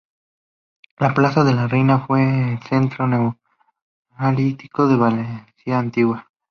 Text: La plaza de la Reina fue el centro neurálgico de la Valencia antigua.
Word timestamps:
La 0.97 1.13
plaza 1.13 1.43
de 1.43 1.53
la 1.53 1.67
Reina 1.67 1.99
fue 2.07 2.53
el 2.53 2.63
centro 2.63 3.07
neurálgico 4.17 4.87
de 4.87 4.93
la 4.93 4.99
Valencia 4.99 5.77
antigua. 5.77 6.31